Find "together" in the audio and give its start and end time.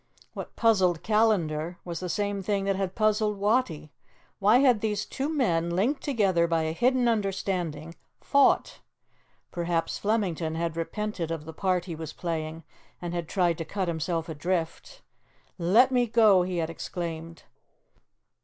6.01-6.47